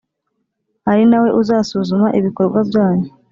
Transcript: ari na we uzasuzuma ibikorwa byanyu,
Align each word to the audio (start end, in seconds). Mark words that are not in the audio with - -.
ari 0.91 1.03
na 1.09 1.17
we 1.23 1.29
uzasuzuma 1.41 2.07
ibikorwa 2.19 2.59
byanyu, 2.69 3.09